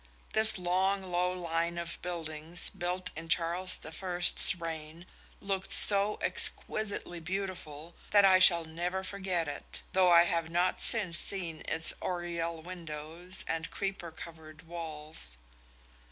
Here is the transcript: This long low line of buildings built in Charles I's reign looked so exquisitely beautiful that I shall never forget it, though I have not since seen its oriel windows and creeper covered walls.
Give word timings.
This 0.33 0.57
long 0.57 1.03
low 1.03 1.31
line 1.31 1.77
of 1.77 2.01
buildings 2.01 2.71
built 2.71 3.11
in 3.15 3.29
Charles 3.29 3.79
I's 3.85 4.55
reign 4.59 5.05
looked 5.39 5.69
so 5.71 6.17
exquisitely 6.23 7.19
beautiful 7.19 7.95
that 8.09 8.25
I 8.25 8.39
shall 8.39 8.65
never 8.65 9.03
forget 9.03 9.47
it, 9.47 9.83
though 9.91 10.09
I 10.09 10.23
have 10.23 10.49
not 10.49 10.81
since 10.81 11.19
seen 11.19 11.61
its 11.67 11.93
oriel 12.01 12.63
windows 12.63 13.45
and 13.47 13.69
creeper 13.69 14.09
covered 14.09 14.63
walls. 14.67 15.37